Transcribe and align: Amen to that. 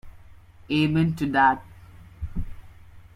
Amen 0.71 1.13
to 1.15 1.27
that. 1.27 1.63